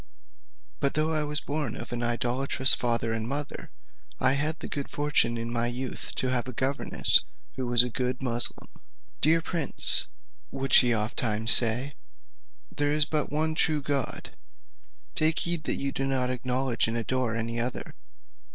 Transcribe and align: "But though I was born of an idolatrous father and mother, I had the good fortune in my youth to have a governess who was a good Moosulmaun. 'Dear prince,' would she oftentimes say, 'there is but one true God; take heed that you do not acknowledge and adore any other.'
"But 0.79 0.95
though 0.95 1.13
I 1.13 1.23
was 1.23 1.41
born 1.41 1.75
of 1.77 1.91
an 1.93 2.01
idolatrous 2.01 2.73
father 2.73 3.11
and 3.11 3.27
mother, 3.27 3.69
I 4.19 4.31
had 4.33 4.57
the 4.57 4.67
good 4.67 4.89
fortune 4.89 5.37
in 5.37 5.53
my 5.53 5.67
youth 5.67 6.13
to 6.15 6.29
have 6.29 6.47
a 6.47 6.53
governess 6.53 7.19
who 7.55 7.67
was 7.67 7.83
a 7.83 7.89
good 7.91 8.17
Moosulmaun. 8.19 8.67
'Dear 9.21 9.43
prince,' 9.43 10.05
would 10.49 10.73
she 10.73 10.95
oftentimes 10.95 11.53
say, 11.53 11.93
'there 12.75 12.91
is 12.91 13.05
but 13.05 13.31
one 13.31 13.53
true 13.53 13.83
God; 13.83 14.31
take 15.13 15.37
heed 15.37 15.65
that 15.65 15.75
you 15.75 15.91
do 15.91 16.07
not 16.07 16.31
acknowledge 16.31 16.87
and 16.87 16.97
adore 16.97 17.35
any 17.35 17.59
other.' 17.59 17.93